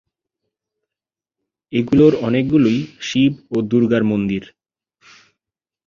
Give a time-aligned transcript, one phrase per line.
[1.73, 4.43] এগুলির অনেকগুলিই শিব ও দুর্গার মন্দির।